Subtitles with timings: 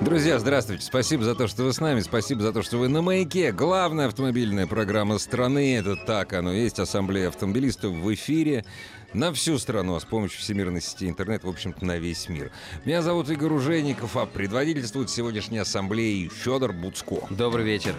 [0.00, 0.82] Друзья, здравствуйте.
[0.84, 2.00] Спасибо за то, что вы с нами.
[2.00, 3.52] Спасибо за то, что вы на «Маяке».
[3.52, 5.76] Главная автомобильная программа страны.
[5.76, 6.78] Это так оно есть.
[6.78, 8.64] Ассамблея автомобилистов в эфире
[9.12, 12.52] на всю страну, а с помощью всемирной сети интернет, в общем-то, на весь мир.
[12.84, 17.26] Меня зовут Игорь Ужеников, а предводительствует сегодняшней ассамблеей Федор Буцко.
[17.28, 17.94] Добрый вечер.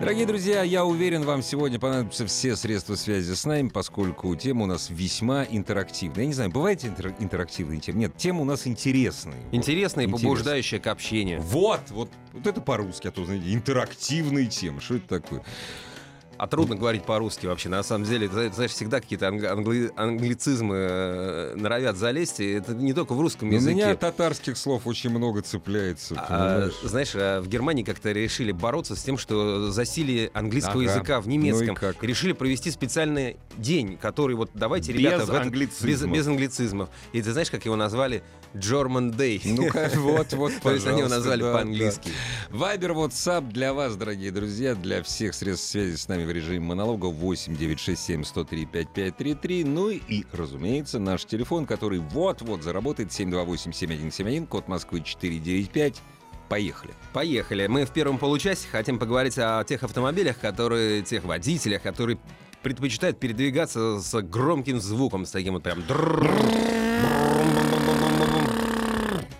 [0.00, 4.66] Дорогие друзья, я уверен, вам сегодня понадобятся все средства связи с нами, поскольку тема у
[4.66, 6.22] нас весьма интерактивная.
[6.22, 7.98] Я не знаю, бывает интер- интерактивные темы?
[7.98, 9.42] Нет, тема у нас интересная.
[9.50, 11.17] Интересная и Вот, побуждающая к общению.
[11.40, 14.80] Вот, вот, вот это по-русски, а то, знаете, интерактивные темы.
[14.80, 15.42] Что это такое?
[16.38, 17.68] А трудно говорить по-русски вообще.
[17.68, 22.40] На самом деле, знаешь, всегда какие-то англи- англи- англицизмы э, норовят залезть.
[22.40, 23.74] И это не только в русском У языке.
[23.74, 26.14] меня татарских слов очень много цепляется.
[26.16, 30.92] А, знаешь, а в Германии как-то решили бороться с тем, что засилие английского Ага.
[30.92, 31.74] языка в Ну и немецком.
[31.74, 32.02] как?
[32.02, 35.86] И решили провести специальный день, который вот давайте, Без ребята, в англицизмов.
[35.90, 36.88] без, без англицизмов.
[37.12, 38.22] И ты знаешь, как его назвали?
[38.54, 39.40] German Day.
[39.44, 42.10] Ну-ка, вот, вот, То есть они его назвали по-английски.
[42.50, 47.06] Вайбер, WhatsApp для вас, дорогие друзья, для всех средств связи с нами в режиме монолога
[47.06, 49.64] 8 967 103 5533.
[49.64, 56.02] Ну и, разумеется, наш телефон, который вот-вот заработает 728 7171, код Москвы 495.
[56.48, 56.92] Поехали.
[57.12, 57.66] Поехали.
[57.66, 62.18] Мы в первом получасе хотим поговорить о тех автомобилях, которые, тех водителях, которые
[62.62, 65.82] предпочитают передвигаться с громким звуком, с таким вот прям...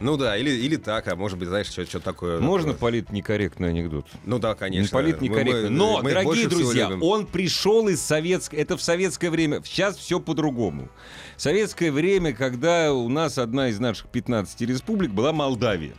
[0.01, 2.39] Ну да, или, или так, а может быть, знаешь, что такое...
[2.41, 4.07] Можно политнекорректный анекдот?
[4.25, 4.83] Ну да, конечно.
[4.83, 5.63] Не политнекорректно.
[5.63, 8.58] Мы- мы- Но, мы дорогие друзья, он пришел из советского...
[8.58, 9.61] Это в советское время.
[9.64, 10.89] Сейчас все по-другому.
[11.37, 15.95] Советское время, когда у нас одна из наших 15 республик была Молдавия.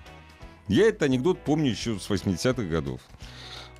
[0.69, 3.01] Я этот анекдот помню еще с 80-х годов.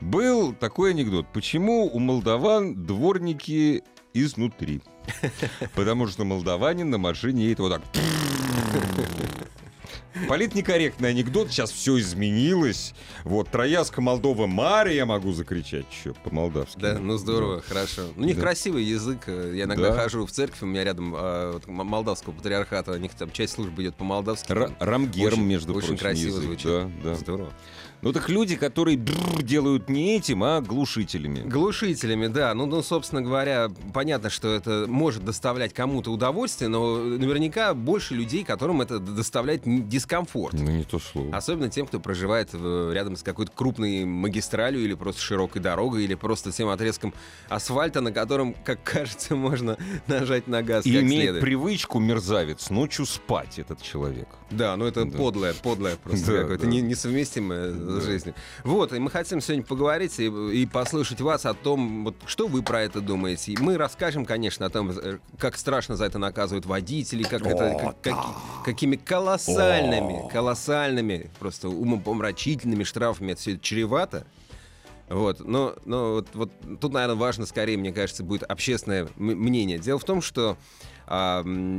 [0.02, 1.28] Был такой анекдот.
[1.34, 4.81] Почему у молдаван дворники изнутри?
[5.75, 7.81] Потому что молдаванин на машине едет вот так.
[10.28, 12.94] Политнекорректный анекдот, сейчас все изменилось.
[13.24, 16.80] Вот, Трояска, Молдова, Мария, я могу закричать еще по-молдавски.
[16.80, 18.03] Да, ну здорово, хорошо.
[18.16, 18.41] У них Да.
[18.41, 19.24] красивый язык.
[19.28, 20.02] э, Я иногда Да.
[20.03, 23.81] хожу в церковь, у меня рядом а, вот, молдавского патриархата, у них там часть службы
[23.84, 24.47] идет по-молдавски.
[24.47, 26.44] Там Рамгерм, очень- между очень прочим, красиво язык.
[26.44, 26.66] звучит.
[26.68, 27.16] Да, да.
[27.16, 27.53] Здорово.
[28.01, 31.41] Ну так люди, которые делают не этим, а глушителями.
[31.41, 32.53] Глушителями, да.
[32.53, 38.45] Ну, ну, собственно говоря, понятно, что это может доставлять кому-то удовольствие, но наверняка больше людей,
[38.45, 40.53] которым это доставляет дискомфорт.
[40.53, 41.35] Ну не то слово.
[41.35, 46.16] Особенно тем, кто проживает в- рядом с какой-то крупной магистралью или просто широкой дорогой, или
[46.16, 47.13] просто тем отрезком
[47.49, 49.77] асфальта, на котором, как кажется, можно
[50.07, 51.41] нажать на газ И имеет следует.
[51.43, 54.29] привычку мерзавец ночью спать этот человек.
[54.51, 55.17] Да, ну это Да.
[55.17, 56.66] подлое, подлое просто Да, да.
[56.66, 58.01] не- несовместимое Да.
[58.01, 58.35] с жизнью.
[58.63, 62.61] Вот, и мы хотим сегодня поговорить и, и послушать вас о том, вот, что вы
[62.63, 63.53] про это думаете.
[63.53, 67.78] И мы расскажем, конечно, о том, э, как страшно за это наказывают водители, как это,
[67.79, 68.33] как- каки-
[68.66, 74.25] какими колоссальными, колоссальными, просто умопомрачительными штрафами это все чревато.
[75.09, 79.79] Вот, но, но вот, вот тут, наверное, важно скорее, мне кажется, будет общественное мнение.
[79.79, 80.55] Дело в том, что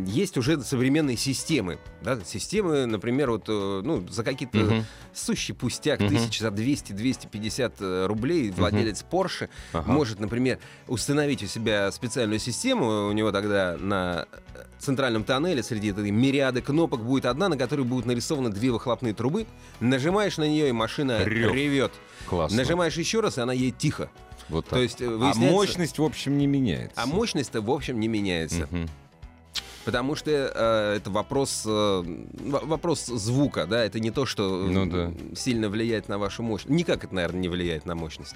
[0.06, 4.84] есть уже современные системы, да, системы, например, вот, э, ну, за какие-то Мгм.
[5.14, 6.08] сущий пустяк, Мгм.
[6.08, 9.90] тысяч за 200-250 э, рублей владелец Porsche Ага.
[9.90, 10.58] может, например,
[10.88, 16.60] установить у себя специальную систему, у него тогда на э, центральном тоннеле среди этой мириады
[16.60, 19.46] кнопок будет одна, на которой будут нарисованы две выхлопные трубы,
[19.78, 21.54] нажимаешь на нее, и машина Рёв.
[21.54, 21.92] ревет.
[22.26, 22.56] Классно.
[22.56, 24.10] Нажимаешь еще раз, и она едет тихо.
[24.48, 24.80] Вот То так.
[24.80, 27.00] есть, э, А выясняется- мощность, в общем, не меняется.
[27.00, 28.66] А мощность-то, в общем, не меняется.
[28.70, 28.88] Мгм.
[29.84, 32.02] Потому что э, это вопрос, э,
[32.44, 35.12] вопрос звука, да, это не то, что Ну да.
[35.34, 36.70] сильно влияет на вашу мощность.
[36.76, 38.34] Никак это, наверное, не влияет на мощность.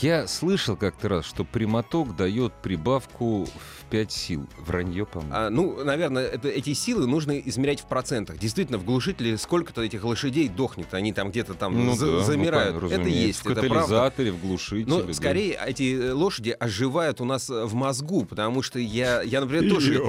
[0.00, 4.46] Я слышал как-то раз, что прямоток дает прибавку в 5 сил.
[4.58, 5.32] Вранье, по-моему.
[5.34, 8.38] А, ну, наверное, это- эти силы нужно измерять в процентах.
[8.38, 12.20] Действительно, в глушителе сколько-то этих лошадей дохнет, они там где-то там Ну за- да, ну,
[12.24, 12.78] замирают.
[12.80, 13.74] конечно, это есть, В это правда.
[13.80, 14.84] катализаторе, в глушителе.
[14.86, 15.12] Но да.
[15.14, 20.00] скорее эти э, лошади оживают у нас в мозгу, потому что я, я например, тоже...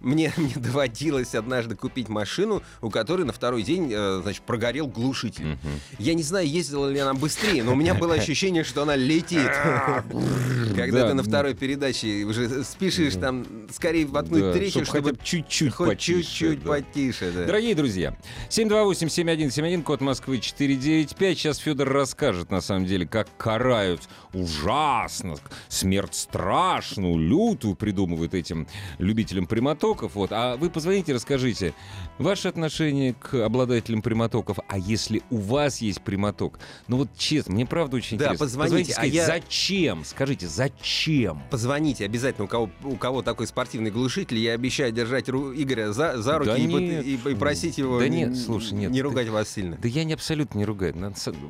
[0.00, 5.44] мне, мне доводилось однажды купить машину, у которой на второй день, э, значит, прогорел глушитель.
[5.46, 5.58] Мгм.
[5.98, 9.50] Я не знаю, ездила ли она быстрее, но у меня было ощущение, что она летит.
[10.76, 11.08] Когда Да.
[11.08, 15.98] ты на второй передаче уже спешишь там скорее воткнуть Да, хотя чтобы бы чуть-чуть хоть
[15.98, 16.68] чуть-чуть да.
[16.70, 17.32] потише.
[17.32, 17.44] да.
[17.46, 18.16] Дорогие друзья,
[18.50, 21.38] 728-7171, код Москвы 495.
[21.38, 25.36] Сейчас Федор расскажет, на самом деле, как карают ужасно,
[25.68, 28.66] смерть страшную, лютую придумывают этим
[28.98, 30.14] любителям прямотоков.
[30.14, 30.30] Вот.
[30.32, 31.74] А вы позвоните, расскажите,
[32.18, 36.58] ваше отношение к обладателям прямотоков, а если у вас есть прямоток?
[36.88, 38.60] Ну вот честно, мне правда очень Да, интересно.
[38.60, 40.04] позвоните, а скажите, я- зачем?
[40.04, 41.42] Скажите, зачем?
[41.50, 44.38] Позвоните обязательно, у кого, у кого такой спортивный глушитель.
[44.38, 47.98] Я обещаю держать ру- Игоря за, за руки Да и, нет, и- и просить его
[47.98, 49.76] да не, нет, слушай, нет, не ты- ругать вас сильно.
[49.76, 50.94] Да я не абсолютно не ругаю.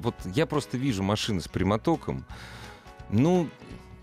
[0.03, 2.25] Вот я просто вижу машины с прямотоком.
[3.11, 3.49] Ну,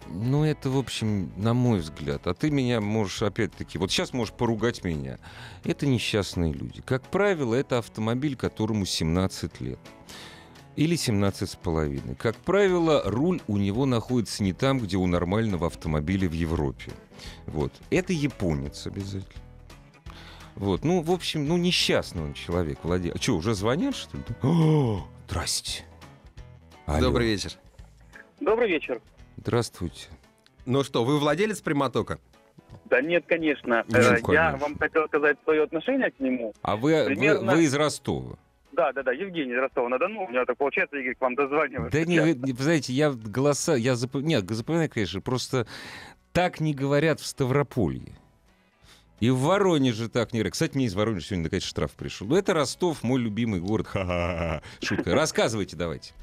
[0.10, 2.28] ну это, в общем, на мой взгляд.
[2.28, 5.18] А ты меня можешь, опять-таки, вот сейчас можешь поругать меня.
[5.63, 6.81] Это несчастные люди.
[6.81, 9.80] Как правило, это автомобиль, которому 17 лет.
[10.75, 12.15] Или 17 с половиной.
[12.15, 16.91] Как правило, руль у него находится не там, где у нормального автомобиля в Европе.
[17.45, 17.71] Вот.
[17.91, 19.41] Это японец обязательно.
[20.55, 23.15] Вот, ну, в общем, ну, несчастный он человек, Владимир.
[23.15, 24.23] А что, уже звонят, что ли?
[24.43, 25.83] О, здрасте.
[26.85, 27.01] Алло.
[27.07, 27.53] Добрый вечер.
[28.39, 28.99] Добрый вечер.
[29.37, 30.07] Здравствуйте.
[30.65, 32.19] Ну что, вы владелец прямотока?
[32.85, 33.83] Да нет, конечно.
[33.87, 34.31] Ну, Э, конечно.
[34.31, 36.53] Я вам хотел сказать свое отношение к нему.
[36.61, 38.37] А вы, вы, Примерно- вы из Ростова?
[38.75, 40.25] Да, да, да, Евгений Ростова-на-Дону.
[40.25, 41.91] У меня так получается, Игорь, к вам дозваниваюсь.
[41.91, 44.23] Да не, вы, вы знаете, я голоса, я запом...
[44.23, 45.67] Нет, запоминаю, конечно, просто
[46.31, 48.13] так не говорят в Ставрополье.
[49.19, 50.53] И в Воронеже так не говорят.
[50.53, 52.27] Кстати, мне из Воронежа сегодня наконец штраф пришел.
[52.27, 53.87] Ну, это Ростов, мой любимый город.
[53.87, 54.61] Ха-ха-ха.
[54.81, 55.13] Шутка.
[55.13, 56.13] Рассказывайте давайте.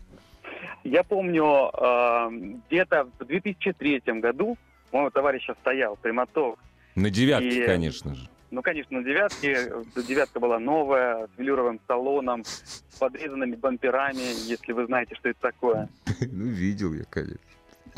[0.82, 2.30] Я помню, э,
[2.68, 4.56] где-то в 2003 году
[4.90, 6.58] у моего товарища стоял прямоток.
[6.96, 8.28] На девятке, И- конечно же.
[8.50, 9.72] Ну, конечно, на девятке.
[9.96, 15.88] Девятка была новая, с велюровым салоном, с подрезанными бамперами, если вы знаете, что это такое.
[16.32, 17.38] Ну, видел я, конечно.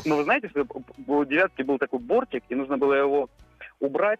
[0.05, 0.65] Но вы знаете, что
[1.07, 3.29] у девятки был такой бортик, и нужно было его
[3.79, 4.19] убрать,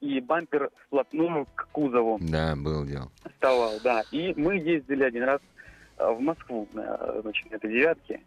[0.00, 2.18] и бампер вплотную к кузову.
[2.20, 3.10] Да, был дело.
[3.34, 4.02] вставал, да.
[4.12, 5.40] И мы ездили один раз
[5.98, 8.20] э, в Москву, на, значит, на этой девятке.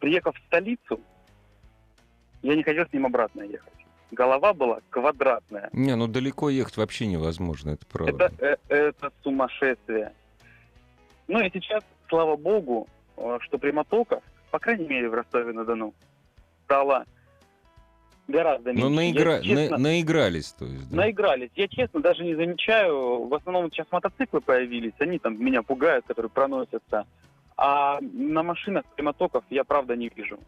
[0.00, 1.00] Приехав в столицу,
[2.42, 3.72] я не хотел с ним обратно ехать.
[4.12, 5.70] Голова была квадратная.
[5.72, 8.26] Не, ну далеко ехать вообще невозможно, это правда.
[8.26, 10.12] Это, э, это сумасшествие.
[11.28, 12.86] Ну и сейчас, слава богу,
[13.16, 15.94] э, что прямотоков, по крайней мере в Ростове-на-Дону,
[16.64, 17.06] стало
[18.28, 18.84] гораздо меньше.
[18.84, 19.40] Ну, Я, наигра...
[19.42, 20.90] честно, на- наигрались, то есть.
[20.90, 20.96] да.
[20.96, 21.50] Наигрались.
[21.54, 23.24] Я, честно, даже не замечаю.
[23.28, 24.92] В основном сейчас мотоциклы появились.
[24.98, 27.06] Они там меня пугают, которые проносятся.
[27.56, 30.38] А на машинах прямотоков я, правда, не вижу.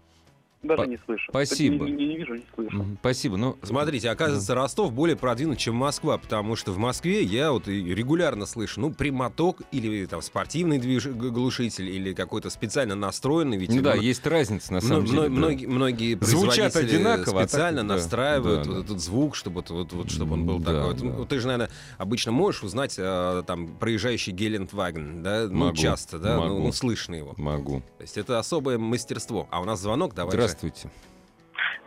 [0.64, 1.26] Даже Па- не слышу.
[1.30, 1.84] спасибо.
[1.86, 2.86] Не, не- не вижу, не слышу.
[3.00, 3.36] Спасибо.
[3.36, 7.94] Ну, Смотрите, оказывается, Ростов более продвинут, чем Москва, потому что в Москве я вот и
[7.94, 11.06] регулярно слышу, ну, прямоток или там спортивный движ...
[11.06, 15.18] глушитель или какой-то специально настроенный, ведь ну да, есть разница на самом деле.
[15.18, 15.28] мно- да.
[15.30, 18.84] многие, многие Звучат производители одинаково, а так, специально да, настраивают да, вот да.
[18.84, 20.82] этот звук, чтобы вот, вот, вот, чтобы он был Да, такой.
[20.88, 21.04] Вот, да.
[21.04, 26.18] ну, ты же, наверное, обычно можешь узнать э, там проезжающий Гелендваген, да, ну Могу, часто,
[26.18, 26.58] да, ну, могу.
[26.64, 27.34] ну, слышно его.
[27.36, 27.80] Могу.
[27.98, 29.48] То есть это особое мастерство.
[29.50, 30.36] А у нас звонок, давайте.
[30.36, 30.53] Здравствуйте.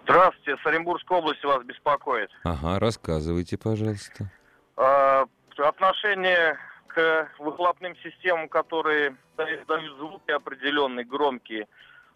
[0.04, 2.30] Здравствуйте, с Оренбургской области вас беспокоит.
[2.44, 4.32] Ага, рассказывайте, пожалуйста.
[4.78, 5.26] Э,
[5.58, 11.68] Отношение к выхлопным системам, которые дают звуки определенные, громкие,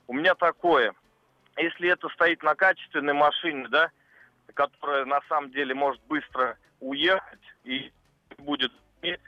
[0.07, 0.93] у меня такое.
[1.57, 3.89] Если это стоит на качественной машине, да,
[4.53, 7.91] которая на самом деле может быстро уехать и
[8.37, 8.71] будет
[9.01, 9.19] иметь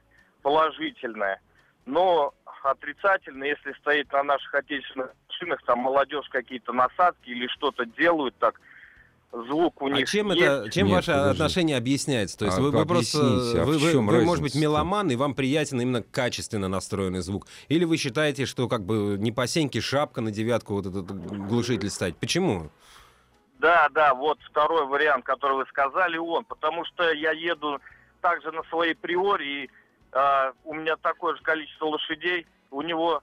[0.42, 1.42] положительное,
[1.86, 8.36] но отрицательно, если стоит на наших отечественных машинах, там молодежь какие-то насадки или что-то делают
[8.38, 8.60] так,
[9.32, 10.42] звук у А них чем есть.
[10.42, 11.32] это, чем Нет, ваше подожди.
[11.32, 12.38] отношение объясняется?
[12.38, 15.34] То есть А вы, вы просто, а вы, вы- вы, может быть, меломан, и вам
[15.36, 17.48] приятен именно качественно настроенный звук?
[17.68, 21.90] Или вы считаете, что как бы не по сеньке шапка на девятку вот этот глушитель
[21.90, 22.16] ставить?
[22.18, 22.70] Почему?
[23.60, 26.46] Да, да, вот второй вариант, который вы сказали, он.
[26.46, 27.80] Потому что я еду
[28.22, 29.70] также на своей приоре, и
[30.14, 33.22] а, у меня такое же количество лошадей, у него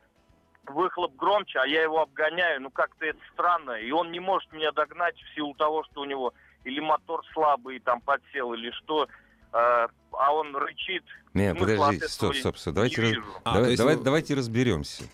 [0.66, 4.72] выхлоп громче, а я его обгоняю, ну как-то это странно, и он не может меня
[4.72, 6.32] догнать в силу того, что у него
[6.64, 9.08] или мотор слабый там подсел, или что,
[9.52, 11.04] а, а он рычит.
[11.34, 12.74] Не, Смысла подождите, стоп, стоп, стоп.
[12.74, 13.14] Давайте, раз-.
[13.44, 15.04] А, давай- давай- вы- давайте разберемся.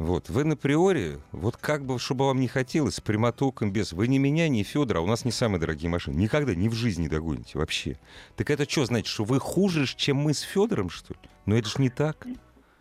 [0.00, 3.92] Вот, вы на приоре, вот как бы, чтобы вам не хотелось, с прямотоком, без...
[3.92, 6.14] Вы ни меня, ни Федора, а у нас не самые дорогие машины.
[6.14, 7.98] Никогда, ни в жизни догоните вообще.
[8.34, 11.20] Так это что, значит, что вы хуже, чем мы с Федором, что ли?
[11.44, 12.26] Ну это ж не так.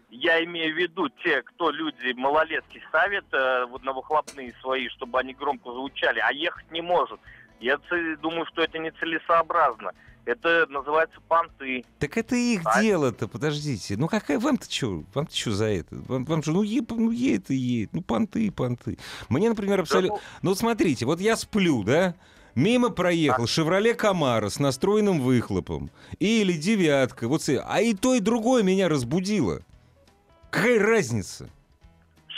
[0.09, 5.19] Я имею в виду те, кто люди малолетки ставят э, вот на выхлопные свои, чтобы
[5.19, 7.19] они громко звучали, а ехать не может.
[7.59, 7.81] Я
[8.21, 9.91] думаю, что это нецелесообразно.
[10.25, 11.83] Это называется понты.
[11.97, 12.81] Так это их А?
[12.81, 13.97] дело-то, подождите.
[13.97, 15.03] Ну какая вам-то что?
[15.13, 15.95] Вам-то что за это?
[16.07, 17.89] Вам, вам же, ну, е, ну едет и едет.
[17.93, 18.97] Ну понты, понты.
[19.29, 20.19] Мне, например, абсолютно...
[20.41, 22.15] Ну вот смотрите, вот я сплю, да?
[22.55, 25.91] Мимо проехал «Шевроле Камара» с настроенным выхлопом.
[26.19, 27.27] Или «девятка».
[27.27, 29.61] Вот, а и то, и другое меня разбудило.
[30.49, 31.49] Какая разница?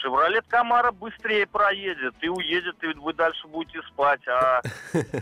[0.01, 4.22] Шевролет Камара быстрее проедет и уедет, и вы дальше будете спать.
[4.27, 4.62] А,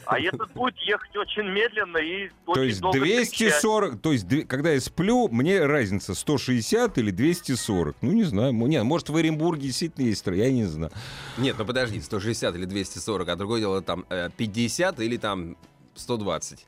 [0.06, 3.38] а этот будет ехать очень медленно и очень То есть долго кричать.
[3.38, 7.98] 240, то есть когда я сплю, мне разница 160 или 240.
[8.02, 8.54] Ну, не знаю.
[8.54, 10.92] мо- Не, может, в Оренбурге действительно есть, я не знаю.
[11.38, 15.58] Нет, ну подожди, 160 или 240, а другое дело там э, 50 или там
[15.96, 16.66] 120.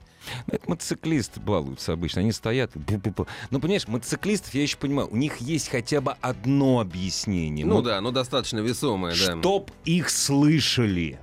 [0.47, 2.71] Ну, Это мотоциклисты балуются обычно, они стоят.
[2.75, 7.65] Ну, понимаешь, мотоциклистов, я еще понимаю, у них есть хотя бы одно объяснение.
[7.65, 9.39] Ну, да, ну достаточно весомое, да.
[9.39, 11.19] Чтоб их слышали.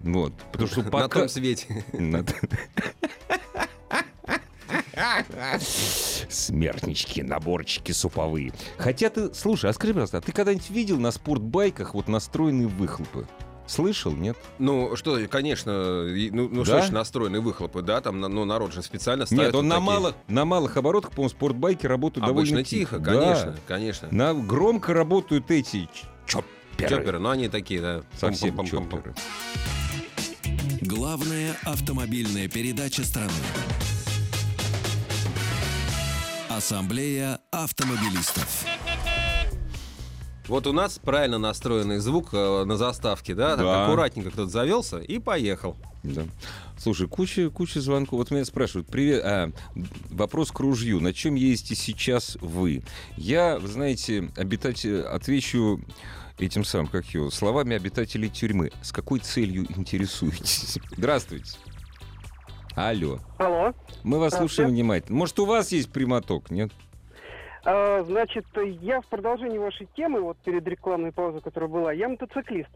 [0.00, 1.20] Вот, потому что На пока...
[1.20, 1.84] том свете.
[1.92, 2.24] На
[6.28, 8.52] Смертнички, наборчики суповые.
[8.78, 13.26] Хотя ты, слушай, а скажи, пожалуйста, а ты когда-нибудь видел на спортбайках вот настроенные выхлопы?
[13.66, 14.36] Слышал, нет?
[14.58, 16.82] Ну, что, конечно, и- ну, ну Да?
[16.82, 19.86] что настроенные выхлопы, да, там, ну, народ же специально ставит Нет, он вот на такие.
[19.94, 23.12] малых, на малых оборотах, по-моему, спортбайки работают Обычно довольно тихо, Да.
[23.12, 24.08] конечно, конечно.
[24.10, 25.88] На, громко работают эти
[26.26, 26.88] чопперы.
[26.88, 28.02] Чопперы, но они такие, да.
[28.18, 28.66] Совсем пам-пам-пам-пам.
[28.68, 29.14] чопперы.
[30.80, 33.30] Главная автомобильная передача страны.
[36.50, 38.64] Ассамблея автомобилистов.
[40.52, 43.56] Вот у нас правильно настроенный звук э, на заставке, да?
[43.56, 43.86] Так Да.
[43.86, 45.78] аккуратненько кто-то завелся и поехал.
[46.02, 46.24] Да.
[46.76, 48.18] Слушай, куча, куча звонков.
[48.18, 49.50] Вот меня спрашивают, привет, а,
[50.10, 51.00] вопрос к ружью.
[51.00, 52.82] На чем ездите сейчас вы?
[53.16, 55.80] Я, вы знаете, обитатель, отвечу
[56.38, 58.72] этим самым, как его, словами обитателей тюрьмы.
[58.82, 60.78] С какой целью интересуетесь?
[60.98, 61.52] Здравствуйте.
[62.74, 63.20] Алло.
[63.38, 63.72] Алло.
[64.02, 65.16] Мы вас слушаем внимательно.
[65.16, 66.70] Может, у вас есть прямоток, нет?
[67.64, 72.70] А, значит, я в продолжении вашей темы, вот перед рекламной паузой, которая была, я мотоциклист.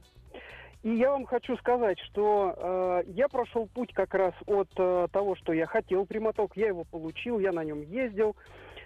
[0.83, 5.35] И я вам хочу сказать, что э, я прошел путь как раз от э, того,
[5.35, 8.37] что я хотел прямоток, я его получил, я на нем ездил.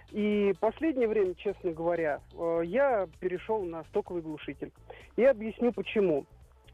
[0.09, 4.71] И последнее время, честно говоря, э, я перешел на стоковый глушитель.
[5.15, 6.25] И объясню почему.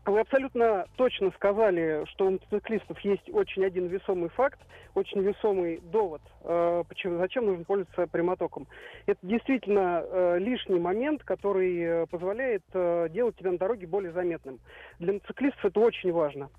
[0.08, 4.58] Вы абсолютно точно сказали, что у мотоциклистов есть очень один весомый факт,
[4.96, 8.68] очень весомый довод, э, почему, зачем нужно пользоваться прямотоком.
[9.06, 12.64] Это действительно э, лишний момент, который э, позволяет
[13.12, 14.60] делать тебя на дороге более заметным.
[15.00, 16.50] Для мотоциклистов это очень важно.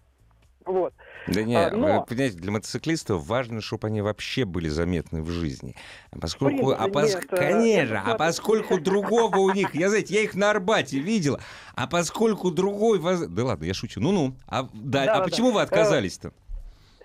[0.65, 0.93] Вот.
[1.27, 5.31] Да не, А, но- вы понимаете, для мотоциклистов важно, чтобы они вообще были заметны в
[5.31, 5.77] жизни.
[6.11, 10.15] А Поскольку, а принципе, пос- нет, э, конечно, а поскольку другого у них, я знаете,
[10.15, 11.39] я их на Арбате видел,
[11.75, 15.61] а поскольку другой, да ладно, я шучу, ну-ну, а, да, Да, а да, почему вы
[15.61, 15.63] да.
[15.63, 16.33] отказались-то?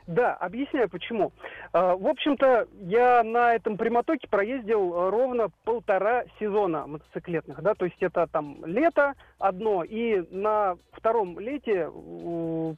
[0.07, 1.31] Да, объясняю почему.
[1.73, 7.85] Э, В общем-то, я на этом прямотоке проездил э, ровно полтора сезона мотоциклетных, да, то
[7.85, 11.89] есть это там лето одно, и на втором лете,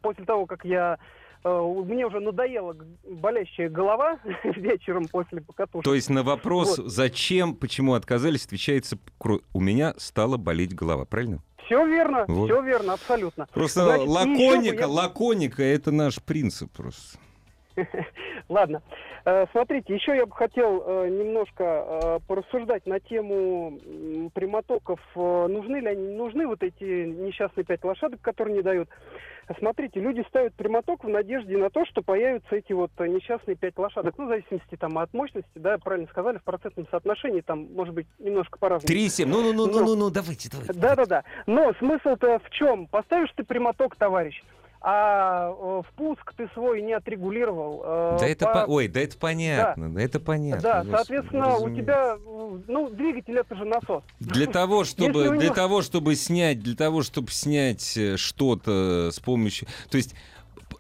[0.02, 0.98] после того, как я
[1.44, 2.76] э, мне уже надоела
[3.10, 5.86] болящая голова вечером после покатушки.
[5.86, 6.88] То есть на вопрос, Вот.
[6.90, 8.98] зачем, почему отказались, отвечается,
[9.54, 11.40] у меня стала болеть голова, правильно?
[11.66, 12.50] Все верно, Вот.
[12.50, 13.48] все верно, абсолютно.
[13.54, 17.18] Просто Значит, лаконика, я- лаконика, это наш принцип просто.
[18.50, 18.82] Ладно.
[19.26, 23.80] Э, Смотрите, еще я бы хотел э, немножко э, порассуждать на тему
[24.34, 25.00] прямотоков.
[25.16, 28.88] Нужны ли они, нужны вот эти несчастные пять лошадок, которые не дают.
[29.60, 34.16] Смотрите, люди ставят прямоток в надежде на то, что появятся эти вот несчастные пять лошадок.
[34.18, 38.08] Ну, в зависимости там от мощности, да, правильно сказали, в процентном соотношении там может быть
[38.20, 38.92] немножко по-разному.
[38.92, 40.74] 3,7, ну-ну-ну-ну-ну, давайте, давайте.
[40.74, 41.24] Да-да-да.
[41.46, 42.88] Но смысл-то в чем?
[42.88, 44.42] Поставишь ты прямоток, товарищ,
[44.88, 47.82] а э, впуск ты свой не отрегулировал.
[47.84, 50.62] э, Да это, по- по- ой, да это понятно, да это понятно.
[50.62, 51.82] Да, господи, соответственно, у разумеется.
[51.82, 54.04] тебя, э, ну, двигатель это же насос.
[54.20, 59.10] Для того, чтобы, Если у для него- того, чтобы снять, для того, чтобы снять что-то
[59.12, 60.14] с помощью, то есть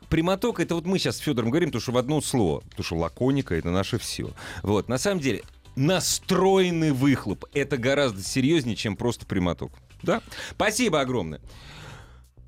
[0.09, 2.95] прямоток это вот мы сейчас с Федором говорим, потому что в одно слово, потому что
[2.97, 4.29] лаконика это наше все.
[4.61, 5.41] Вот, на самом деле
[5.75, 9.71] настроенный выхлоп это гораздо серьезнее, чем просто прямоток.
[10.03, 10.21] Да?
[10.51, 11.41] Спасибо огромное.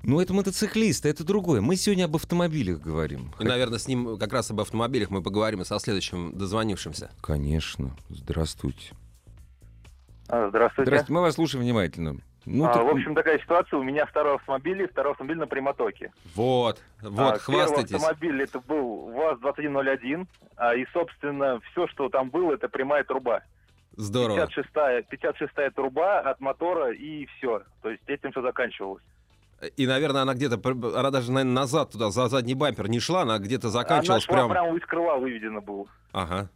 [0.04, 1.60] Ну, это мотоциклисты, это другое.
[1.60, 3.32] Мы сегодня об автомобилях говорим.
[3.40, 7.10] И, наверное, с ним как раз об автомобилях мы поговорим и со следующим дозвонившимся.
[7.20, 7.90] Конечно.
[8.08, 8.92] Здравствуйте.
[10.28, 10.88] А, Здравствуйте.
[10.90, 12.16] Здравствуйте, мы вас слушаем внимательно.
[12.44, 13.78] Ну, А, так- в общем, такая ситуация.
[13.78, 16.12] У меня второй автомобиль, и второй автомобиль на прямотоке.
[16.34, 17.90] Вот, вот, А, хвастайтесь.
[17.90, 20.26] Первый автомобиль это был ВАЗ-2101,
[20.56, 23.42] а, и, собственно, все, что там было, это прямая труба.
[23.96, 24.36] Здорово.
[24.46, 27.62] 56-я, 56-я труба от мотора, и все.
[27.82, 29.02] То есть этим все заканчивалось.
[29.76, 30.60] И, наверное, она где-то,
[30.96, 34.34] она даже, наверное, назад туда, за задний бампер не шла, она где-то Она заканчивалась шла
[34.34, 34.50] прям...
[34.50, 35.86] прямо из крыла выведена было.
[36.12, 36.48] Ага.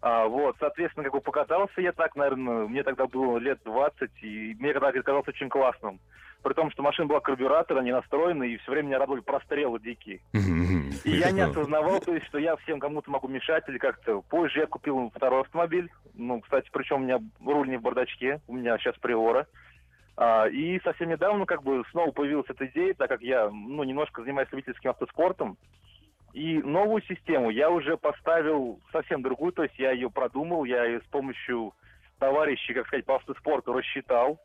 [0.00, 4.54] А, вот, соответственно, как бы покатался я так, наверное, мне тогда было лет 20, и
[4.60, 5.98] мне тогда это казалось очень классным.
[6.42, 10.20] При том, что машина была карбюратора, не настроена, и все время меня радовали прострелы дикие.
[11.04, 14.20] И я не осознавал, то есть, что я всем кому-то могу мешать или как-то.
[14.20, 15.90] Позже я купил второй автомобиль.
[16.12, 19.46] Ну, кстати, причем у меня руль не в бардачке, у меня сейчас приора.
[20.16, 24.22] А, и совсем недавно как бы снова появилась эта идея, так как я ну, немножко
[24.22, 25.56] занимаюсь любительским автоспортом.
[26.32, 31.00] И новую систему я уже поставил совсем другую, то есть я ее продумал, я ее
[31.00, 31.72] с помощью
[32.18, 34.40] товарищей, как сказать, по автоспорту рассчитал.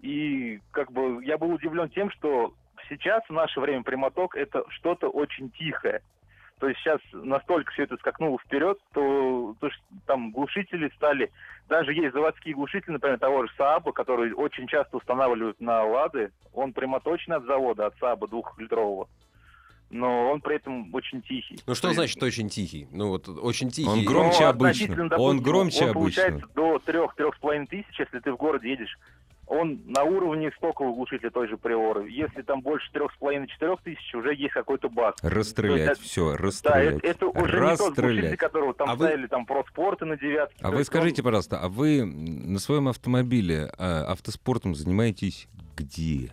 [0.00, 2.54] И как бы я был удивлен тем, что
[2.88, 6.02] сейчас в наше время прямоток это что-то очень тихое.
[6.58, 11.30] То есть сейчас настолько все это скакнуло вперед, то, то что там глушители стали,
[11.68, 16.72] даже есть заводские глушители, например, того же Сааба, которые очень часто устанавливают на Лады, он
[16.72, 19.06] прямоточный от завода, от Сааба двухлитрового,
[19.90, 21.58] но он при этом очень тихий.
[21.66, 22.88] Ну, что значит очень тихий?
[22.90, 23.90] Ну, вот очень тихий.
[23.90, 25.08] Он Ну, громче относительно, обычно.
[25.10, 26.22] допустим, Он громче он обычно.
[26.22, 28.96] получается до трех-трех с половиной тысяч, если ты в городе едешь.
[29.46, 32.10] Он на уровне стокового глушителя той же Приоры.
[32.10, 35.14] Если там больше трех с половиной-четырех тысяч, уже есть какой-то баг.
[35.22, 36.96] Расстрелять, есть все, Да, расстрелять.
[36.96, 38.38] это, это уже не тот глушитель, Расстрелять.
[38.38, 40.56] которого там А вы- ставили там проспорты на девятке.
[40.62, 46.32] А вы есть он- скажите, пожалуйста, а вы на своем автомобиле а, автоспортом занимаетесь где?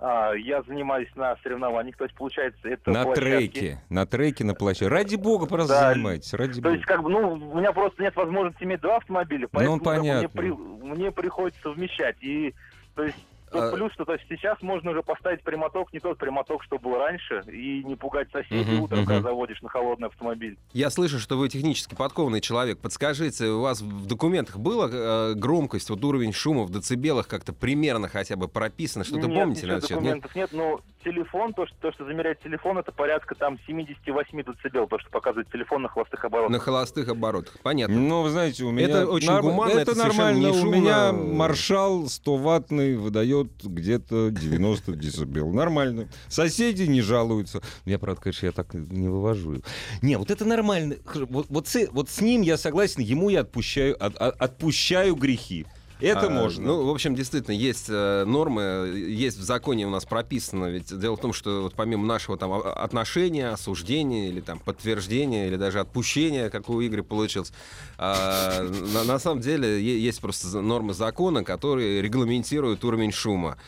[0.00, 3.50] А, я занимаюсь на соревнованиях, то есть получается это на площадки.
[3.50, 3.82] треке.
[3.90, 4.88] На треке, на площадке.
[4.88, 5.92] Ради бога, просто Да.
[5.92, 6.32] занимайтесь.
[6.34, 6.74] Ради То бога.
[6.74, 10.00] есть, как бы, ну, у меня просто нет возможности иметь два автомобиля, поэтому как бы,
[10.00, 10.28] мне, понятно.
[10.40, 12.16] при- мне приходится совмещать.
[12.20, 12.54] И,
[12.94, 13.18] то есть,
[13.50, 16.78] тут А- плюс, что то есть сейчас можно уже поставить прямоток, не тот прямоток, что
[16.78, 19.22] был раньше, и не пугать соседей Мгм, утром, когда мгм.
[19.28, 20.56] заводишь на холодный автомобиль.
[20.72, 22.78] Я слышу, что вы технически подкованный человек.
[22.78, 28.08] Подскажите, у вас в документах была э, громкость, вот уровень шума в децибелах как-то примерно
[28.08, 29.04] хотя бы прописано?
[29.04, 29.96] Что-то нет, помните ничего на этот счет?
[30.00, 30.04] Нет?
[30.04, 34.86] документов нет, но телефон, то что, то, что замеряет телефон, это порядка там 78 децибел,
[34.88, 36.50] то, что показывает телефон на холостых оборотах.
[36.52, 37.54] На холостых оборотах.
[37.62, 37.96] Понятно.
[37.98, 38.88] Ну, вы знаете, у меня...
[38.88, 40.46] Это очень норм- гуманно, Это, это совершенно нормально.
[40.46, 40.74] не У шумно.
[40.76, 45.52] меня маршал 100-ваттный выдает где-то 90 децибел.
[45.52, 46.08] Нормально.
[46.28, 47.60] Соседи не жалуются.
[47.84, 49.62] Я, правда, конечно, я так не вывожу.
[50.02, 50.96] Не, вот это нормально.
[51.14, 55.66] Вот, вот, с, вот с ним я согласен, ему я отпущаю, от- от- отпущаю грехи.
[56.00, 56.66] Это А, можно.
[56.66, 58.62] Ну, в общем, действительно, есть э, нормы,
[59.08, 60.66] есть в законе у нас прописано.
[60.66, 65.56] Ведь дело в том, что вот помимо нашего там отношения, осуждения или там подтверждения, или
[65.56, 67.52] даже отпущения, как у Игоря получилось,
[67.96, 73.58] а, на, на самом деле есть просто нормы закона, которые регламентируют уровень шума.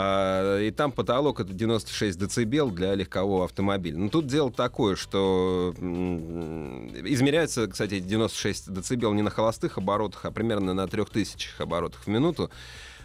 [0.00, 3.98] А, И там потолок это 96 децибел для легкового автомобиля.
[3.98, 10.72] Но тут дело такое, что измеряется, кстати, 96 децибел не на холостых оборотах, а примерно
[10.72, 12.48] на 3000 оборотах в минуту.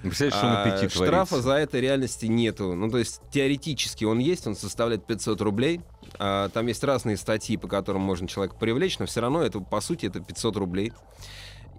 [0.04, 1.42] Представляете, что на А, пяти штрафа творится?
[1.42, 2.76] за это реальности нету.
[2.76, 5.82] Ну, то есть теоретически он есть, он составляет 500 рублей.
[6.20, 9.82] А, там есть разные статьи, по которым можно человека привлечь, но все равно это, по
[9.82, 10.92] сути, это 500 рублей.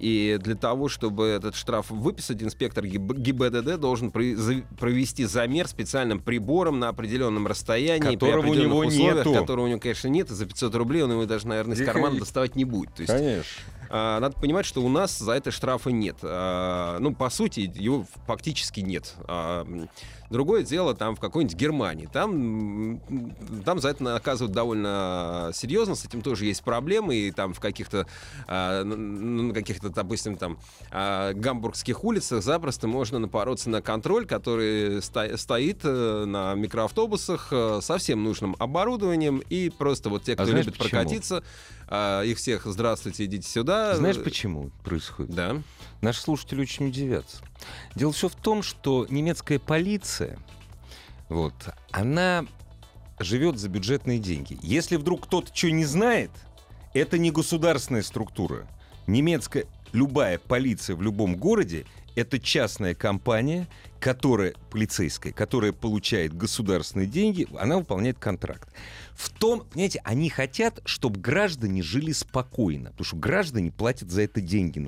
[0.00, 6.80] И для того, чтобы этот штраф выписать, инспектор ГИБ- ГИБДД должен провести замер специальным прибором
[6.80, 9.32] на определенном расстоянии, Которого у при определенных него условиях, нету.
[9.40, 12.18] которого у него, конечно, нет, и за 500 рублей он его даже, наверное, из кармана
[12.18, 12.92] доставать не будет.
[12.94, 13.44] То есть Конечно.
[13.90, 16.16] а, надо понимать, что у нас за это штрафа нет.
[16.22, 19.14] А, ну, по сути, его фактически нет.
[19.28, 19.64] А,
[20.30, 22.08] другое дело там в какой-нибудь Германии.
[22.12, 23.00] Там,
[23.64, 25.94] там за это наказывают довольно серьезно.
[25.94, 27.14] С этим тоже есть проблемы.
[27.16, 28.06] И там в каких-то,
[28.46, 30.58] а, н- на каких-то, допустим, там
[30.90, 37.80] а, гамбургских улицах запросто можно напороться на контроль, который ста- стоит э, на микроавтобусах э,
[37.82, 39.42] со всем нужным оборудованием.
[39.50, 40.90] И просто вот те, А кто знаешь любит почему?
[41.00, 41.42] прокатиться,
[41.88, 43.96] а, их всех здравствуйте, идите сюда.
[43.96, 45.34] Знаешь, почему происходит?
[45.34, 45.62] Да.
[46.00, 47.38] Наши слушатели очень удивятся.
[47.94, 50.38] Дело все в том, что немецкая полиция,
[51.28, 51.54] вот,
[51.90, 52.46] она
[53.18, 54.58] живет за бюджетные деньги.
[54.62, 56.30] Если вдруг кто-то что не знает,
[56.92, 58.66] это не государственная структура.
[59.06, 63.68] Немецкая, любая полиция в любом городе это частная компания,
[64.00, 68.68] которая полицейская, которая получает государственные деньги, она выполняет контракт.
[69.12, 74.40] В том, понимаете, они хотят, чтобы граждане жили спокойно, потому что граждане платят за это
[74.40, 74.78] деньги.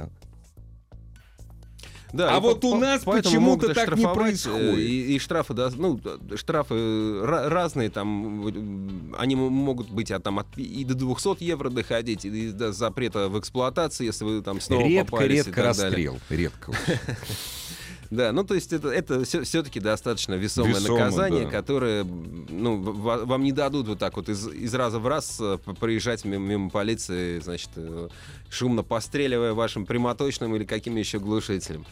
[2.17, 4.79] Да, А вот по- у нас почему-то так не оштрафовать, происходит.
[4.79, 10.11] э, И, и штрафы, да, ну, э, штрафы ра- разные, там, э, они могут быть
[10.11, 14.43] от, там, от и до 200 евро доходить, и до запрета в эксплуатации, если вы
[14.43, 15.85] там снова редко, попались и редко так далее.
[16.11, 16.19] расстрел.
[16.31, 16.73] Редко.
[18.11, 21.51] Да, ну то есть это, это все-таки достаточно весомое Весомо, наказание, да.
[21.51, 25.59] которое ну, ва- вам не дадут вот так вот из, из раза в раз э,
[25.79, 28.09] проезжать мимо, мимо полиции, значит, э,
[28.51, 31.85] шумно постреливая вашим прямоточным или каким еще глушителем.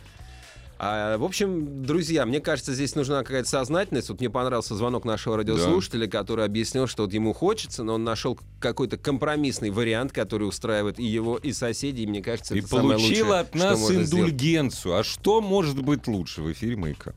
[0.77, 4.09] А, в общем, друзья, мне кажется, здесь нужна какая-то сознательность.
[4.09, 8.39] Вот мне понравился звонок нашего радиослушателя, который объяснил, что вот ему хочется, но он нашел
[8.61, 12.03] какой-то компромиссный вариант, который устраивает и его, и соседей.
[12.03, 14.25] И мне кажется, И это самое получил лучшее, от что нас можно сделать.
[14.31, 14.97] индульгенцию.
[14.97, 17.15] А что может быть лучше в эфире «Маяка»?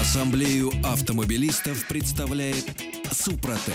[0.00, 2.64] Ассамблею автомобилистов представляет
[3.12, 3.74] Супротек.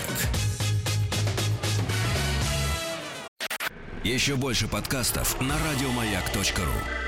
[4.04, 7.07] Еще больше подкастов на радиомаяк.ру.